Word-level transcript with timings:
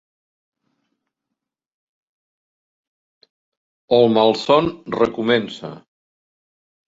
El 3.99 4.09
malson 4.15 4.71
recomença. 4.97 5.73